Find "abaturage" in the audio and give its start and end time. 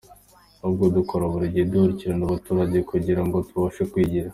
2.25-2.77